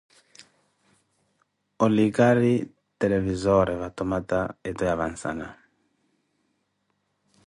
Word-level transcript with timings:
olikari 1.87 2.53
televisore 3.05 3.75
va 3.81 3.89
tomaata 3.97 4.39
eto 4.71 4.83
ya 4.89 4.95
vansana. 5.03 5.47